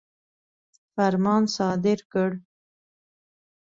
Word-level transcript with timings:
فرمان 0.93 1.43
صادر 1.55 1.99
کړ. 2.11 2.31